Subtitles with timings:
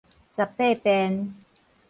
[0.03, 0.03] 十八
[0.73, 1.35] 汴